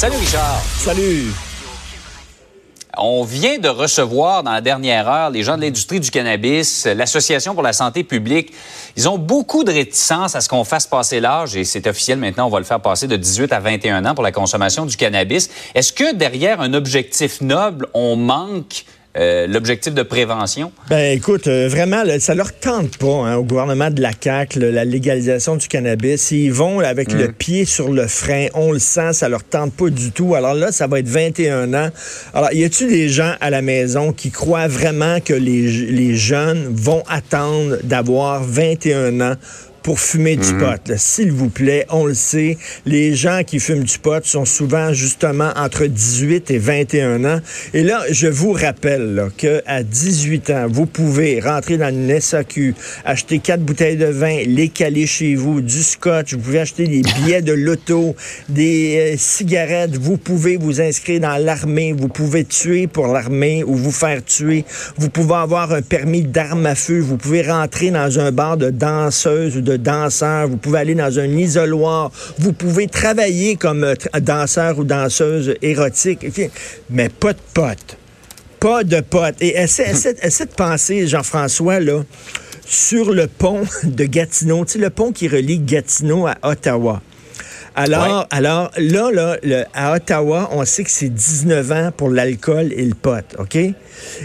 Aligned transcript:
Salut 0.00 0.16
Richard. 0.16 0.62
Salut. 0.78 1.26
On 2.96 3.22
vient 3.22 3.58
de 3.58 3.68
recevoir 3.68 4.42
dans 4.42 4.52
la 4.52 4.62
dernière 4.62 5.06
heure 5.06 5.28
les 5.28 5.42
gens 5.42 5.58
de 5.58 5.60
l'industrie 5.60 6.00
du 6.00 6.10
cannabis, 6.10 6.86
l'Association 6.86 7.52
pour 7.52 7.62
la 7.62 7.74
santé 7.74 8.02
publique. 8.02 8.54
Ils 8.96 9.10
ont 9.10 9.18
beaucoup 9.18 9.62
de 9.62 9.70
réticence 9.70 10.34
à 10.34 10.40
ce 10.40 10.48
qu'on 10.48 10.64
fasse 10.64 10.86
passer 10.86 11.20
l'âge, 11.20 11.54
et 11.54 11.64
c'est 11.64 11.86
officiel 11.86 12.18
maintenant, 12.18 12.46
on 12.46 12.48
va 12.48 12.60
le 12.60 12.64
faire 12.64 12.80
passer 12.80 13.08
de 13.08 13.16
18 13.16 13.52
à 13.52 13.60
21 13.60 14.06
ans 14.06 14.14
pour 14.14 14.24
la 14.24 14.32
consommation 14.32 14.86
du 14.86 14.96
cannabis. 14.96 15.50
Est-ce 15.74 15.92
que 15.92 16.14
derrière 16.14 16.62
un 16.62 16.72
objectif 16.72 17.42
noble, 17.42 17.86
on 17.92 18.16
manque 18.16 18.86
euh, 19.16 19.48
l'objectif 19.48 19.92
de 19.92 20.04
prévention? 20.04 20.70
Ben 20.88 21.16
écoute, 21.16 21.48
euh, 21.48 21.68
vraiment, 21.68 22.04
ça 22.20 22.34
leur 22.36 22.52
tente 22.52 22.96
pas 22.96 23.26
hein, 23.26 23.36
au 23.36 23.42
gouvernement 23.42 23.90
de 23.90 24.00
la 24.00 24.12
CAQ, 24.18 24.60
la 24.60 24.84
légalisation 24.84 25.56
du 25.56 25.66
cannabis. 25.66 26.30
Ils 26.30 26.52
vont 26.52 26.78
avec 26.78 27.12
le 27.12 27.28
mm. 27.28 27.32
pied 27.32 27.64
sur 27.64 27.90
le 27.90 28.06
frein, 28.06 28.46
on 28.54 28.70
le 28.70 28.78
sent, 28.78 29.14
ça 29.14 29.28
leur 29.28 29.42
tente 29.42 29.72
pas 29.72 29.90
du 29.90 30.12
tout. 30.12 30.36
Alors 30.36 30.54
là, 30.54 30.70
ça 30.70 30.86
va 30.86 31.00
être 31.00 31.08
21 31.08 31.74
ans. 31.74 31.88
Alors, 32.34 32.52
y 32.52 32.62
a-t-il 32.62 32.88
des 32.88 33.08
gens 33.08 33.34
à 33.40 33.50
la 33.50 33.62
maison 33.62 34.12
qui 34.12 34.30
croient 34.30 34.68
vraiment 34.68 35.18
que 35.20 35.34
les, 35.34 35.62
les 35.90 36.14
jeunes 36.14 36.68
vont 36.70 37.02
attendre 37.08 37.78
d'avoir 37.82 38.44
21 38.44 39.20
ans 39.20 39.34
pour 39.82 40.00
fumer 40.00 40.36
du 40.36 40.52
mhm. 40.52 40.58
pot. 40.58 40.92
S'il 40.96 41.32
vous 41.32 41.48
plaît, 41.48 41.86
on 41.90 42.06
le 42.06 42.14
sait, 42.14 42.58
les 42.86 43.14
gens 43.14 43.42
qui 43.46 43.60
fument 43.60 43.84
du 43.84 43.98
pot 43.98 44.24
sont 44.24 44.44
souvent 44.44 44.92
justement 44.92 45.50
entre 45.56 45.86
18 45.86 46.50
et 46.50 46.58
21 46.58 47.24
ans. 47.24 47.40
Et 47.74 47.82
là, 47.82 48.02
je 48.10 48.26
vous 48.26 48.52
rappelle 48.52 49.30
que 49.36 49.62
à 49.66 49.82
18 49.82 50.50
ans, 50.50 50.66
vous 50.68 50.86
pouvez 50.86 51.40
rentrer 51.40 51.78
dans 51.78 51.88
une 51.88 52.20
SAQ, 52.20 52.74
acheter 53.04 53.38
quatre 53.38 53.62
bouteilles 53.62 53.96
de 53.96 54.06
vin, 54.06 54.42
les 54.46 54.68
caler 54.68 55.06
chez 55.06 55.34
vous, 55.34 55.60
du 55.60 55.82
scotch, 55.82 56.34
vous 56.34 56.40
pouvez 56.40 56.60
acheter 56.60 56.86
des 56.86 57.02
billets 57.02 57.42
de 57.42 57.52
loto, 57.52 58.14
des 58.48 59.14
euh, 59.14 59.16
cigarettes, 59.18 59.96
vous 59.96 60.16
pouvez 60.16 60.56
vous 60.56 60.80
inscrire 60.80 61.20
dans 61.20 61.36
l'armée, 61.36 61.92
vous 61.92 62.08
pouvez 62.08 62.44
tuer 62.44 62.86
pour 62.86 63.08
l'armée 63.08 63.64
ou 63.64 63.74
vous 63.74 63.92
faire 63.92 64.24
tuer, 64.24 64.64
vous 64.96 65.08
pouvez 65.08 65.34
avoir 65.34 65.72
un 65.72 65.82
permis 65.82 66.22
d'arme 66.22 66.66
à 66.66 66.74
feu, 66.74 67.00
vous 67.00 67.16
pouvez 67.16 67.42
rentrer 67.42 67.90
dans 67.90 68.18
un 68.18 68.32
bar 68.32 68.56
de 68.56 68.70
danseuse 68.70 69.56
ou 69.56 69.60
de 69.60 69.69
danseur, 69.76 70.48
vous 70.48 70.56
pouvez 70.56 70.80
aller 70.80 70.94
dans 70.94 71.18
un 71.18 71.36
isoloir, 71.36 72.10
vous 72.38 72.52
pouvez 72.52 72.86
travailler 72.86 73.56
comme 73.56 73.84
euh, 73.84 73.94
danseur 74.20 74.78
ou 74.78 74.84
danseuse 74.84 75.54
érotique, 75.62 76.26
mais 76.90 77.08
pas 77.08 77.32
de 77.32 77.38
potes. 77.54 77.96
Pas 78.60 78.84
de 78.84 79.00
potes. 79.00 79.36
Et 79.40 79.56
essaie, 79.60 80.14
de 80.14 80.54
penser, 80.54 81.06
Jean-François, 81.06 81.80
là, 81.80 82.02
sur 82.66 83.12
le 83.12 83.26
pont 83.26 83.62
de 83.84 84.04
Gatineau, 84.04 84.64
tu 84.64 84.72
sais, 84.72 84.78
le 84.78 84.90
pont 84.90 85.12
qui 85.12 85.28
relie 85.28 85.58
Gatineau 85.58 86.26
à 86.26 86.36
Ottawa. 86.42 87.02
Alors, 87.74 88.26
alors 88.30 88.70
là, 88.76 89.36
là 89.42 89.66
à 89.74 89.94
Ottawa, 89.94 90.48
on 90.52 90.64
sait 90.64 90.84
que 90.84 90.90
c'est 90.90 91.08
19 91.08 91.72
ans 91.72 91.90
pour 91.96 92.10
l'alcool 92.10 92.72
et 92.72 92.84
le 92.84 92.94
pot, 92.94 93.24
OK? 93.38 93.56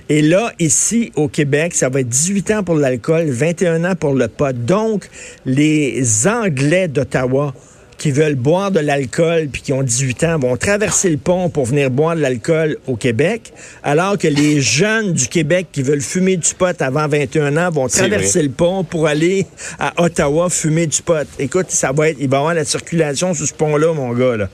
Et 0.10 0.22
là, 0.22 0.52
ici, 0.60 1.12
au 1.16 1.28
Québec, 1.28 1.74
ça 1.76 1.90
va 1.90 2.02
être 2.02 2.10
18 2.10 2.52
ans 2.52 2.64
pour 2.64 2.76
l'alcool, 2.76 3.26
21 3.30 3.84
ans 3.84 3.96
pour 3.96 4.14
le 4.14 4.28
pot. 4.28 4.56
Donc, 4.56 5.10
les 5.46 6.28
Anglais 6.28 6.88
d'Ottawa 6.88 7.54
qui 7.98 8.12
veulent 8.12 8.36
boire 8.36 8.72
de 8.72 8.80
l'alcool 8.80 9.48
puis 9.52 9.62
qui 9.62 9.74
ont 9.74 9.84
18 9.84 10.24
ans 10.26 10.40
vont 10.40 10.58
traverser 10.58 11.10
le 11.10 11.18
pont 11.18 11.50
pour 11.50 11.66
venir 11.66 11.90
boire 11.90 12.16
de 12.16 12.22
l'alcool 12.22 12.78
au 12.88 12.96
Québec, 12.96 13.54
alors 13.84 14.18
que 14.18 14.28
les 14.28 14.62
jeunes 14.62 15.14
du 15.14 15.28
Québec 15.28 15.68
qui 15.72 15.82
veulent 15.82 16.02
fumer 16.02 16.38
du 16.38 16.54
pot 16.54 16.80
avant 16.82 17.08
21 17.08 17.58
ans 17.58 17.70
vont 17.70 17.88
traverser 17.88 18.42
le 18.42 18.50
pont 18.50 18.84
pour 18.84 19.08
aller 19.08 19.46
à 19.80 19.94
Ottawa 20.02 20.50
fumer 20.50 20.88
du 20.88 21.02
pot. 21.02 21.28
Écoute, 21.40 21.68
ça 21.70 21.92
va 21.92 22.10
être, 22.10 22.18
il 22.20 22.30
va 22.30 22.38
y 22.38 22.40
avoir 22.40 22.54
la 22.54 22.66
circulation 22.66 23.34
sur 23.34 23.48
ce 23.48 23.54
pont-là, 23.54 23.94
mon 23.94 24.14
gars, 24.14 24.38
là. 24.38 24.50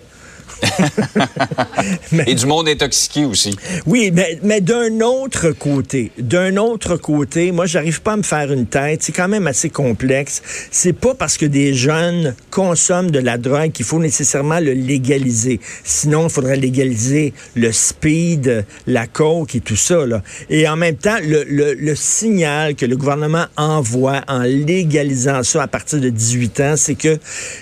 Et 2.27 2.35
du 2.35 2.45
monde 2.45 2.67
intoxiqué 2.67 3.25
aussi. 3.25 3.55
Oui, 3.85 4.11
mais, 4.13 4.39
mais 4.43 4.61
d'un 4.61 4.99
autre 5.01 5.51
côté, 5.51 6.11
d'un 6.17 6.57
autre 6.57 6.97
côté, 6.97 7.51
moi, 7.51 7.65
j'arrive 7.65 8.01
pas 8.01 8.13
à 8.13 8.17
me 8.17 8.23
faire 8.23 8.51
une 8.51 8.65
tête. 8.65 9.03
C'est 9.03 9.11
quand 9.11 9.27
même 9.27 9.47
assez 9.47 9.69
complexe. 9.69 10.41
C'est 10.71 10.93
pas 10.93 11.13
parce 11.15 11.37
que 11.37 11.45
des 11.45 11.73
jeunes 11.73 12.35
consomment 12.49 13.11
de 13.11 13.19
la 13.19 13.37
drogue 13.37 13.71
qu'il 13.71 13.85
faut 13.85 13.99
nécessairement 13.99 14.59
le 14.59 14.73
légaliser. 14.73 15.59
Sinon, 15.83 16.25
il 16.25 16.29
faudrait 16.29 16.57
légaliser 16.57 17.33
le 17.55 17.71
speed, 17.71 18.65
la 18.87 19.07
coke 19.07 19.55
et 19.55 19.61
tout 19.61 19.75
ça. 19.75 20.05
Là. 20.05 20.21
Et 20.49 20.67
en 20.67 20.75
même 20.75 20.95
temps, 20.95 21.17
le, 21.23 21.43
le, 21.43 21.73
le 21.73 21.95
signal 21.95 22.75
que 22.75 22.85
le 22.85 22.97
gouvernement 22.97 23.45
envoie 23.57 24.21
en 24.27 24.41
légalisant 24.41 25.43
ça 25.43 25.63
à 25.63 25.67
partir 25.67 25.99
de 25.99 26.09
18 26.09 26.59
ans, 26.59 26.73
c'est 26.75 26.95
que 26.95 27.17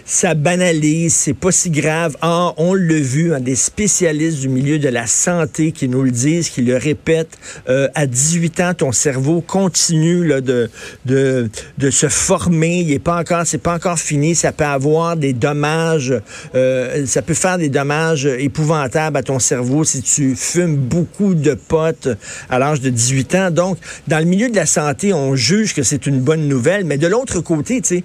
ça 0.05 0.33
banalise, 0.33 1.13
c'est 1.13 1.33
pas 1.33 1.51
si 1.51 1.69
grave. 1.69 2.17
Ah, 2.21 2.53
on 2.57 2.73
le 2.73 2.88
vu, 2.95 3.33
hein, 3.33 3.39
des 3.39 3.55
spécialistes 3.55 4.39
du 4.39 4.49
milieu 4.49 4.79
de 4.79 4.89
la 4.89 5.07
santé 5.07 5.71
qui 5.71 5.87
nous 5.87 6.03
le 6.03 6.11
disent, 6.11 6.49
qui 6.49 6.61
le 6.61 6.77
répètent. 6.77 7.37
Euh, 7.69 7.87
à 7.95 8.05
18 8.05 8.59
ans, 8.61 8.73
ton 8.73 8.91
cerveau 8.91 9.41
continue 9.41 10.25
là, 10.25 10.41
de, 10.41 10.69
de, 11.05 11.49
de 11.77 11.89
se 11.89 12.07
former. 12.07 12.79
Il 12.79 12.91
est 12.91 12.99
pas 12.99 13.19
encore, 13.19 13.45
c'est 13.45 13.57
pas 13.57 13.75
encore 13.75 13.99
fini. 13.99 14.35
Ça 14.35 14.51
peut 14.51 14.65
avoir 14.65 15.17
des 15.17 15.33
dommages, 15.33 16.13
euh, 16.55 17.05
ça 17.05 17.21
peut 17.21 17.33
faire 17.33 17.57
des 17.57 17.69
dommages 17.69 18.25
épouvantables 18.25 19.17
à 19.17 19.23
ton 19.23 19.39
cerveau 19.39 19.83
si 19.83 20.01
tu 20.01 20.35
fumes 20.35 20.75
beaucoup 20.75 21.35
de 21.35 21.53
potes 21.53 22.09
à 22.49 22.59
l'âge 22.59 22.81
de 22.81 22.89
18 22.89 23.35
ans. 23.35 23.51
Donc, 23.51 23.77
dans 24.07 24.19
le 24.19 24.25
milieu 24.25 24.49
de 24.49 24.55
la 24.55 24.65
santé, 24.65 25.13
on 25.13 25.35
juge 25.35 25.73
que 25.73 25.83
c'est 25.83 26.05
une 26.05 26.19
bonne 26.19 26.47
nouvelle, 26.47 26.85
mais 26.85 26.97
de 26.97 27.07
l'autre 27.07 27.39
côté, 27.41 27.81
tu 27.81 27.97
sais, 27.97 28.03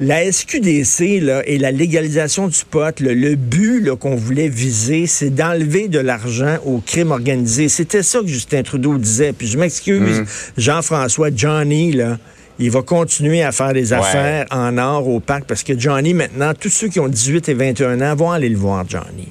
la 0.00 0.32
SQDC 0.32 1.20
là, 1.20 1.42
et 1.46 1.58
la 1.58 1.70
légalisation 1.70 2.48
du 2.48 2.64
pot, 2.68 2.98
le 3.00 3.34
but 3.34 3.94
qu'on 3.96 4.16
voulait 4.16 4.48
viser, 4.48 5.06
c'est 5.06 5.30
d'enlever 5.30 5.88
de 5.88 5.98
l'argent 5.98 6.56
au 6.64 6.78
crime 6.78 7.10
organisé. 7.10 7.68
C'était 7.68 8.02
ça 8.02 8.20
que 8.20 8.26
Justin 8.26 8.62
Trudeau 8.62 8.96
disait. 8.96 9.34
Puis 9.34 9.46
je 9.46 9.58
m'excuse, 9.58 10.20
mm. 10.20 10.26
Jean-François, 10.56 11.28
Johnny, 11.34 11.92
là, 11.92 12.18
il 12.58 12.70
va 12.70 12.82
continuer 12.82 13.42
à 13.42 13.52
faire 13.52 13.74
des 13.74 13.92
affaires 13.92 14.46
en 14.50 14.78
or 14.78 15.06
au 15.06 15.20
parc 15.20 15.44
parce 15.44 15.62
que 15.62 15.78
Johnny, 15.78 16.14
maintenant, 16.14 16.52
tous 16.58 16.70
ceux 16.70 16.88
qui 16.88 16.98
ont 16.98 17.08
18 17.08 17.50
et 17.50 17.54
21 17.54 18.00
ans 18.00 18.14
vont 18.14 18.30
aller 18.30 18.48
le 18.48 18.58
voir, 18.58 18.84
Johnny. 18.88 19.28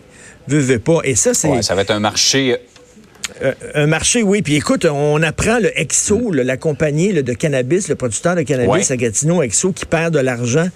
Veux, 0.47 0.59
veux 0.59 0.79
pas. 0.79 0.99
Et 1.03 1.15
ça, 1.15 1.33
c'est. 1.33 1.61
ça 1.61 1.75
va 1.75 1.81
être 1.81 1.91
un 1.91 1.99
marché 1.99 2.57
euh, 3.41 3.53
un 3.75 3.87
marché, 3.87 4.23
oui. 4.23 4.41
Puis 4.41 4.55
écoute, 4.55 4.85
on 4.85 5.21
apprend 5.23 5.59
le 5.59 5.77
Exo, 5.79 6.31
la 6.31 6.57
compagnie 6.57 7.13
de 7.13 7.33
cannabis, 7.33 7.87
le 7.87 7.95
producteur 7.95 8.35
de 8.35 8.41
cannabis 8.41 8.91
à 8.91 8.97
Gatineau, 8.97 9.41
Exo, 9.41 9.71
qui 9.71 9.85
perd 9.85 10.13
de 10.13 10.19
l'argent. 10.19 10.67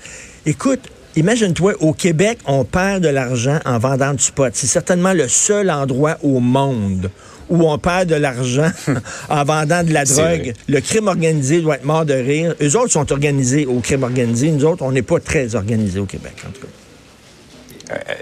Écoute, 0.46 0.82
Imagine-toi, 1.16 1.74
au 1.80 1.94
Québec, 1.94 2.40
on 2.48 2.64
perd 2.66 3.04
de 3.04 3.08
l'argent 3.08 3.60
en 3.66 3.78
vendant 3.78 4.16
du 4.16 4.32
pot. 4.32 4.50
C'est 4.54 4.66
certainement 4.66 5.14
le 5.14 5.28
seul 5.28 5.70
endroit 5.70 6.18
au 6.24 6.40
monde 6.40 7.12
où 7.50 7.70
on 7.70 7.78
perd 7.78 8.10
de 8.10 8.16
l'argent 8.16 8.72
en 9.30 9.44
vendant 9.44 9.84
de 9.84 9.94
la 9.94 10.06
drogue. 10.06 10.54
Le 10.68 10.82
crime 10.82 11.08
organisé 11.08 11.62
doit 11.62 11.76
être 11.76 11.86
mort 11.86 12.06
de 12.06 12.16
rire. 12.16 12.56
Eux 12.62 12.76
autres 12.76 12.92
sont 12.92 13.12
organisés 13.12 13.68
au 13.68 13.80
crime 13.80 14.02
organisé. 14.02 14.50
Nous 14.50 14.66
autres, 14.66 14.82
on 14.82 14.92
n'est 14.92 15.04
pas 15.04 15.20
très 15.20 15.54
organisés 15.54 16.00
au 16.00 16.06
Québec, 16.06 16.34
en 16.48 16.52
tout 16.52 16.62
cas. 16.62 17.94
Euh, 17.94 18.14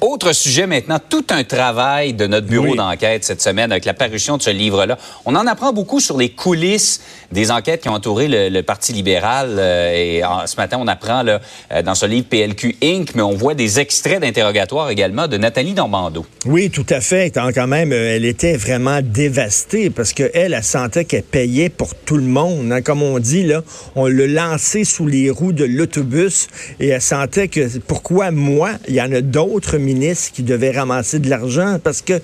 autre 0.00 0.32
sujet 0.32 0.66
maintenant, 0.66 0.98
tout 1.08 1.24
un 1.30 1.44
travail 1.44 2.12
de 2.12 2.26
notre 2.26 2.46
bureau 2.46 2.74
d'enquête 2.74 3.24
cette 3.24 3.42
semaine 3.42 3.70
avec 3.70 3.84
la 3.84 3.94
parution 3.94 4.36
de 4.36 4.42
ce 4.42 4.50
livre-là. 4.50 4.98
On 5.24 5.36
en 5.36 5.46
apprend 5.46 5.72
beaucoup 5.72 6.00
sur 6.00 6.18
les 6.18 6.30
coulisses 6.30 7.00
des 7.30 7.50
enquêtes 7.50 7.82
qui 7.82 7.88
ont 7.88 7.94
entouré 7.94 8.26
le, 8.28 8.58
Parti 8.68 8.92
libéral. 8.92 9.56
Euh, 9.58 9.92
et 9.94 10.22
ce 10.46 10.56
matin, 10.56 10.78
on 10.80 10.88
apprend 10.88 11.22
là, 11.22 11.40
euh, 11.72 11.82
dans 11.82 11.94
ce 11.94 12.06
livre 12.06 12.26
PLQ 12.28 12.76
Inc., 12.82 13.14
mais 13.14 13.22
on 13.22 13.34
voit 13.34 13.54
des 13.54 13.78
extraits 13.78 14.20
d'interrogatoire 14.20 14.90
également 14.90 15.28
de 15.28 15.36
Nathalie 15.36 15.74
Normando. 15.74 16.26
Oui, 16.44 16.70
tout 16.70 16.86
à 16.90 17.00
fait. 17.00 17.32
Quand 17.32 17.66
même, 17.66 17.92
euh, 17.92 18.16
elle 18.16 18.24
était 18.24 18.56
vraiment 18.56 19.00
dévastée 19.02 19.90
parce 19.90 20.12
qu'elle, 20.12 20.30
elle 20.34 20.64
sentait 20.64 21.04
qu'elle 21.04 21.22
payait 21.22 21.68
pour 21.68 21.94
tout 21.94 22.16
le 22.16 22.24
monde. 22.24 22.72
Hein. 22.72 22.82
Comme 22.82 23.02
on 23.02 23.18
dit, 23.18 23.44
là, 23.44 23.62
on 23.94 24.06
le 24.06 24.26
lançait 24.26 24.84
sous 24.84 25.06
les 25.06 25.30
roues 25.30 25.52
de 25.52 25.64
l'autobus 25.64 26.48
et 26.80 26.88
elle 26.88 27.00
sentait 27.00 27.48
que 27.48 27.78
pourquoi 27.78 28.30
moi, 28.30 28.70
il 28.88 28.94
y 28.94 29.00
en 29.00 29.12
a 29.12 29.20
d'autres 29.20 29.67
ministre 29.76 30.32
qui 30.32 30.42
devait 30.42 30.70
ramasser 30.70 31.18
de 31.18 31.28
l'argent 31.28 31.78
parce 31.82 32.00
que, 32.00 32.14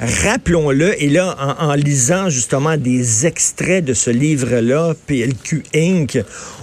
rappelons-le, 0.00 1.02
et 1.02 1.08
là, 1.08 1.36
en, 1.58 1.74
lisant 1.74 2.30
justement 2.30 2.76
des 2.76 3.26
extraits 3.26 3.84
de 3.84 3.92
ce 3.92 4.10
livre-là, 4.10 4.94
PLQ 5.06 5.64
Inc., 5.74 6.18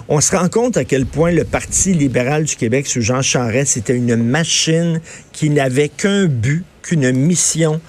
on 0.08 0.20
se 0.20 0.36
rend 0.36 0.48
compte 0.48 0.76
à 0.76 0.84
quel 0.84 1.06
point 1.06 1.30
le 1.30 1.44
Parti 1.44 1.92
libéral 1.92 2.44
du 2.44 2.56
Québec 2.56 2.86
sous 2.86 3.00
Jean 3.00 3.22
Charest, 3.22 3.74
c'était 3.74 3.96
une 3.96 4.16
machine 4.16 5.00
qui 5.32 5.50
n'avait 5.50 5.88
qu'un 5.88 6.26
but, 6.26 6.64
qu'une 6.82 7.12
mission, 7.12 7.80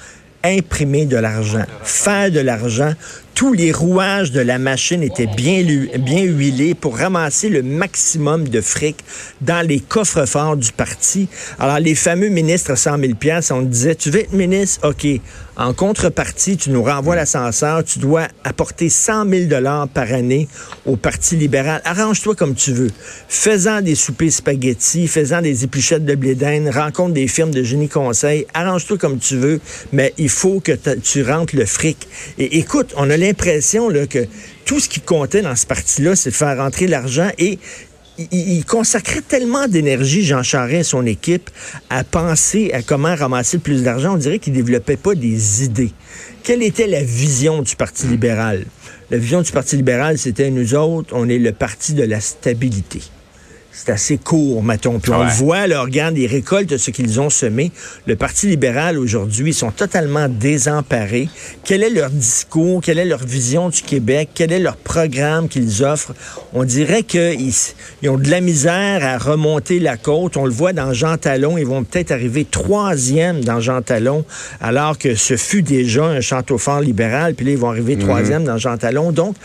imprimer 0.45 1.05
de 1.05 1.17
l'argent, 1.17 1.63
faire 1.83 2.31
de 2.31 2.39
l'argent. 2.39 2.93
Tous 3.35 3.51
les 3.51 3.73
rouages 3.73 4.31
de 4.31 4.39
la 4.39 4.57
machine 4.57 5.03
étaient 5.03 5.27
bien, 5.27 5.59
huilés 5.59 6.73
pour 6.73 6.97
ramasser 6.97 7.49
le 7.49 7.63
maximum 7.63 8.47
de 8.47 8.61
fric 8.61 8.95
dans 9.41 9.67
les 9.67 9.81
coffres 9.81 10.25
forts 10.25 10.55
du 10.55 10.71
parti. 10.71 11.27
Alors, 11.59 11.79
les 11.79 11.95
fameux 11.95 12.29
ministres 12.29 12.75
100 12.75 12.97
000 12.97 13.11
on 13.51 13.61
disait, 13.63 13.95
tu 13.95 14.09
veux 14.09 14.21
être 14.21 14.31
ministre? 14.31 14.87
OK. 14.87 15.05
En 15.57 15.73
contrepartie, 15.73 16.57
tu 16.57 16.69
nous 16.69 16.83
renvoies 16.83 17.15
l'ascenseur, 17.15 17.81
tu 17.85 17.99
dois 17.99 18.27
apporter 18.43 18.89
100 18.89 19.29
000 19.29 19.45
dollars 19.45 19.87
par 19.87 20.11
année 20.11 20.49
au 20.85 20.97
Parti 20.97 21.37
libéral. 21.37 21.81
Arrange-toi 21.85 22.35
comme 22.35 22.55
tu 22.55 22.73
veux. 22.73 22.91
Faisant 23.29 23.81
des 23.81 23.95
soupers 23.95 24.31
spaghettis, 24.31 25.07
faisant 25.07 25.41
des 25.41 25.63
épluchettes 25.63 26.03
de 26.03 26.15
blé 26.15 26.35
rencontre 26.69 27.13
des 27.13 27.29
firmes 27.29 27.51
de 27.51 27.63
génie 27.63 27.87
conseil, 27.87 28.45
arrange-toi 28.53 28.97
comme 28.97 29.17
tu 29.17 29.37
veux, 29.37 29.61
mais 29.93 30.13
il 30.17 30.27
faut 30.27 30.59
que 30.59 30.73
tu 31.01 31.23
rentres 31.23 31.55
le 31.55 31.65
fric. 31.65 32.05
Et 32.37 32.57
écoute, 32.57 32.93
on 32.97 33.09
a 33.09 33.15
l'impression 33.27 33.89
que 34.07 34.27
tout 34.65 34.79
ce 34.79 34.89
qui 34.89 34.99
comptait 34.99 35.41
dans 35.41 35.55
ce 35.55 35.65
parti-là, 35.65 36.15
c'est 36.15 36.29
de 36.29 36.35
faire 36.35 36.57
rentrer 36.57 36.87
l'argent 36.87 37.29
et 37.37 37.59
il, 38.31 38.63
consacrait 38.65 39.21
tellement 39.21 39.67
d'énergie, 39.67 40.23
Jean 40.23 40.41
Charest 40.41 40.79
et 40.79 40.83
son 40.83 41.05
équipe, 41.05 41.49
à 41.89 42.03
penser 42.03 42.71
à 42.73 42.81
comment 42.81 43.13
ramasser 43.13 43.57
le 43.57 43.61
plus 43.61 43.83
d'argent. 43.83 44.13
On 44.13 44.17
dirait 44.17 44.39
qu'il 44.39 44.53
ne 44.53 44.57
développait 44.57 44.95
pas 44.95 45.15
des 45.15 45.65
idées. 45.65 45.91
Quelle 46.43 46.63
était 46.63 46.87
la 46.87 47.03
vision 47.03 47.61
du 47.61 47.75
Parti 47.75 48.07
libéral? 48.07 48.65
La 49.11 49.17
vision 49.17 49.41
du 49.41 49.51
Parti 49.51 49.75
libéral, 49.75 50.17
c'était 50.17 50.49
nous 50.49 50.75
autres, 50.75 51.13
on 51.13 51.27
est 51.27 51.39
le 51.39 51.51
parti 51.51 51.93
de 51.93 52.03
la 52.03 52.21
stabilité 52.21 53.01
c'est 53.75 53.91
assez 53.91 54.17
court, 54.17 54.63
mettons. 54.63 54.99
Puis 54.99 55.11
on 55.11 55.23
le 55.23 55.29
voit, 55.29 55.67
là, 55.67 55.81
regarde, 55.81 56.17
ils 56.17 56.27
récoltent 56.27 56.77
ce 56.77 56.91
qu'ils 56.91 57.19
ont 57.19 57.29
semé. 57.29 57.73
Le 58.05 58.15
Parti 58.15 58.47
libéral, 58.47 58.97
aujourd'hui, 58.97 59.53
sont 59.53 59.71
totalement 59.71 60.29
désemparés. 60.29 61.27
Quel 61.65 61.83
est 61.83 61.89
leur 61.89 62.09
discours? 62.09 62.79
Quelle 62.81 62.99
est 62.99 63.05
leur 63.05 63.25
vision 63.25 63.67
du 63.67 63.81
Québec? 63.81 64.29
Quel 64.33 64.53
est 64.53 64.59
leur 64.59 64.77
programme 64.77 65.49
qu'ils 65.49 65.83
offrent? 65.83 66.13
On 66.53 66.63
dirait 66.63 67.03
qu'ils 67.03 67.51
ils 68.01 68.09
ont 68.09 68.17
de 68.17 68.29
la 68.29 68.39
misère 68.39 69.03
à 69.03 69.17
remonter 69.17 69.79
la 69.79 69.97
côte. 69.97 70.37
On 70.37 70.45
le 70.45 70.51
voit 70.51 70.71
dans 70.71 70.93
Jean 70.93 71.17
Talon. 71.17 71.57
Ils 71.57 71.67
vont 71.67 71.83
peut-être 71.83 72.11
arriver 72.11 72.45
troisième 72.45 73.43
dans 73.43 73.59
Jean 73.59 73.81
Talon, 73.81 74.23
alors 74.61 74.97
que 74.97 75.15
ce 75.15 75.35
fut 75.35 75.63
déjà 75.63 76.05
un 76.05 76.21
château 76.21 76.57
fort 76.57 76.79
libéral. 76.79 77.35
Puis 77.35 77.45
là, 77.45 77.51
ils 77.51 77.57
vont 77.57 77.71
arriver 77.71 77.97
mhm. 77.97 78.03
troisième 78.03 78.43
dans 78.45 78.57
Jean 78.57 78.77
Talon. 78.77 79.11
Donc, 79.11 79.35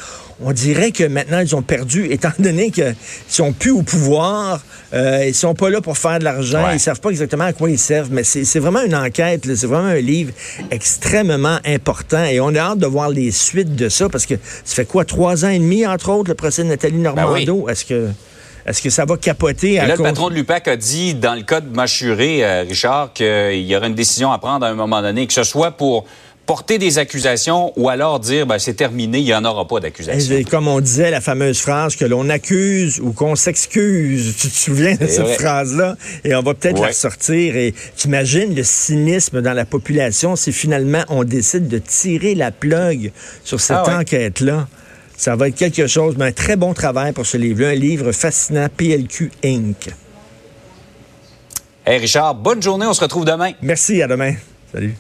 on 0.43 0.53
dirait 0.53 0.91
que 0.93 1.05
maintenant, 1.05 1.41
ils 1.41 1.55
ont 1.55 1.63
perdu, 1.63 2.07
étant 2.11 2.33
donné 2.39 2.71
qu'ils 2.71 2.95
sont 3.29 3.53
plus 3.53 3.71
au 3.71 3.83
pouvoir, 3.83 4.61
euh, 4.93 5.25
ils 5.27 5.35
sont 5.35 5.55
pas 5.55 5.71
là 5.71 5.81
pour 5.81 5.99
faire 5.99 6.19
de 6.19 6.25
l'argent, 6.25 6.71
ils 6.73 6.81
savent 6.81 7.01
pas 7.01 7.11
exactement 7.11 7.45
à 7.45 7.53
quoi 7.53 7.71
ils 7.71 7.79
servent, 7.79 8.11
mais 8.11 8.25
c'est 8.25 8.59
vraiment 8.59 8.83
une 8.83 8.95
enquête, 8.95 9.45
c'est 9.55 9.67
vraiment 9.67 9.89
un 9.89 10.01
livre 10.01 10.33
extrêmement 10.71 11.59
important 11.65 12.25
et 12.25 12.41
on 12.41 12.55
a 12.55 12.61
hâte 12.61 12.79
de 12.79 12.87
voir 12.87 13.11
les 13.11 13.31
suites 13.31 13.77
de 13.77 13.89
ça 13.89 14.09
parce 14.09 14.27
que 14.27 14.35
ça 14.65 14.75
fait 14.77 14.87
quoi, 14.87 15.05
trois 15.05 15.45
ans 15.45 15.51
et 15.51 15.59
demi, 15.59 15.87
entre 15.87 16.11
autres, 16.11 16.29
le 16.29 16.35
procès 16.35 16.63
de 16.65 16.69
Nathalie 16.69 16.99
ben 16.99 17.15
Normando? 17.15 17.69
Est-ce 17.69 17.85
que... 17.85 18.09
Est-ce 18.67 18.83
que 18.83 18.91
ça 18.91 19.07
va 19.07 19.17
capoter 19.17 19.79
à 19.81 19.87
là, 19.87 19.97
le 19.97 20.03
patron 20.03 20.29
de 20.29 20.35
l'UPAC 20.35 20.69
a 20.69 20.77
dit, 20.77 21.15
dans 21.15 21.35
le 21.35 21.41
cas 21.41 21.63
de 21.63 21.75
Machuré, 21.75 22.45
euh, 22.45 22.65
Richard, 22.69 23.15
qu'il 23.15 23.63
y 23.63 23.75
aurait 23.75 23.87
une 23.87 23.95
décision 23.95 24.33
à 24.33 24.39
prendre 24.39 24.67
à 24.67 24.69
un 24.69 24.75
moment 24.75 25.01
donné, 25.01 25.27
que 25.27 25.33
ce 25.33 25.45
soit 25.45 25.71
pour 25.71 26.05
porter 26.51 26.79
des 26.79 26.99
accusations 26.99 27.73
ou 27.77 27.91
alors 27.91 28.19
dire 28.19 28.45
ben, 28.45 28.59
c'est 28.59 28.75
terminé, 28.75 29.19
il 29.19 29.25
n'y 29.25 29.33
en 29.33 29.45
aura 29.45 29.69
pas 29.69 29.79
d'accusation. 29.79 30.43
Comme 30.51 30.67
on 30.67 30.81
disait, 30.81 31.13
la 31.13 31.21
fameuse 31.21 31.61
phrase 31.61 31.95
que 31.95 32.05
l'on 32.05 32.29
accuse 32.29 32.99
ou 32.99 33.13
qu'on 33.13 33.37
s'excuse. 33.37 34.35
Tu 34.37 34.49
te 34.49 34.57
souviens 34.57 34.97
de 34.97 35.07
cette 35.07 35.41
phrase-là? 35.41 35.95
Et 36.25 36.35
on 36.35 36.43
va 36.43 36.55
peut-être 36.55 36.81
la 36.81 36.89
ressortir. 36.89 37.57
Et 37.57 37.73
tu 37.97 38.09
imagines 38.09 38.53
le 38.53 38.65
cynisme 38.65 39.43
dans 39.43 39.53
la 39.53 39.65
population 39.65 40.35
si 40.35 40.53
finalement 40.53 41.05
on 41.09 41.23
décide 41.23 41.69
de 41.69 41.79
tirer 41.79 42.35
la 42.35 42.51
plug 42.51 43.13
sur 43.45 43.61
cette 43.61 43.87
ah 43.87 44.01
enquête-là? 44.01 44.67
Ça 45.17 45.37
va 45.37 45.47
être 45.47 45.55
quelque 45.55 45.87
chose, 45.87 46.17
mais 46.19 46.25
un 46.25 46.33
très 46.33 46.57
bon 46.57 46.75
travail 46.75 47.13
pour 47.13 47.27
ce 47.27 47.37
livre-là, 47.37 47.69
un 47.69 47.75
livre 47.75 48.11
fascinant, 48.11 48.67
PLQ 48.77 49.31
Inc. 49.45 49.89
Hey 51.87 51.99
Richard, 51.99 52.35
bonne 52.35 52.61
journée, 52.61 52.87
on 52.87 52.93
se 52.93 53.03
retrouve 53.03 53.25
demain. 53.25 53.53
Merci, 53.63 54.03
à 54.03 54.09
demain. 54.09 54.35
Salut. 54.73 54.97